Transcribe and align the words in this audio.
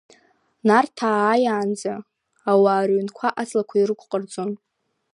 Нарҭаа 0.67 1.15
ааиаанӡа 1.23 1.93
ауаа 2.51 2.87
рыҩнқәа 2.87 3.27
аҵлақәа 3.41 3.75
ирықәҟарҵон. 3.77 4.51